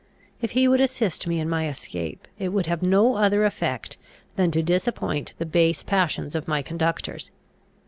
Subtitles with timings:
[0.41, 3.97] If he would assist me in my escape, it could have no other effect
[4.35, 7.29] than to disappoint the base passions of my conductors.